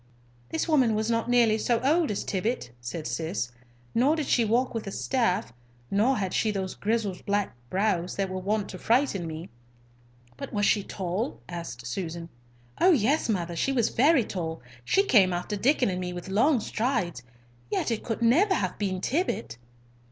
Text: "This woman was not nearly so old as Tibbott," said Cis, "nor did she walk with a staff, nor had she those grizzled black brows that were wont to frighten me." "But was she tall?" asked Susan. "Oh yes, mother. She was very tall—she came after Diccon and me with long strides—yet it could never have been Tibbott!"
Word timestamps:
"This 0.49 0.67
woman 0.67 0.95
was 0.95 1.11
not 1.11 1.29
nearly 1.29 1.59
so 1.59 1.79
old 1.81 2.09
as 2.09 2.23
Tibbott," 2.23 2.71
said 2.81 3.05
Cis, 3.05 3.51
"nor 3.93 4.15
did 4.15 4.25
she 4.25 4.43
walk 4.43 4.73
with 4.73 4.87
a 4.87 4.91
staff, 4.91 5.53
nor 5.91 6.17
had 6.17 6.33
she 6.33 6.49
those 6.49 6.73
grizzled 6.73 7.23
black 7.27 7.53
brows 7.69 8.15
that 8.15 8.27
were 8.27 8.39
wont 8.39 8.67
to 8.69 8.79
frighten 8.79 9.27
me." 9.27 9.47
"But 10.37 10.51
was 10.51 10.65
she 10.65 10.81
tall?" 10.83 11.39
asked 11.47 11.85
Susan. 11.85 12.29
"Oh 12.79 12.89
yes, 12.93 13.29
mother. 13.29 13.55
She 13.55 13.71
was 13.71 13.89
very 13.89 14.23
tall—she 14.23 15.03
came 15.03 15.33
after 15.33 15.55
Diccon 15.55 15.91
and 15.91 16.01
me 16.01 16.13
with 16.13 16.29
long 16.29 16.61
strides—yet 16.61 17.91
it 17.91 18.03
could 18.03 18.23
never 18.23 18.55
have 18.55 18.79
been 18.79 19.01
Tibbott!" 19.01 19.57